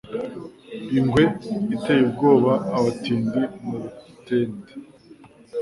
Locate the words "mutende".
3.81-4.71